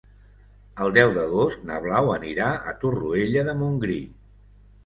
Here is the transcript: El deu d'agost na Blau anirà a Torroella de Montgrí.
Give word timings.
El 0.85 0.93
deu 0.95 1.11
d'agost 1.17 1.61
na 1.71 1.77
Blau 1.83 2.11
anirà 2.15 2.49
a 2.73 2.75
Torroella 2.85 3.47
de 3.51 3.59
Montgrí. 3.63 4.03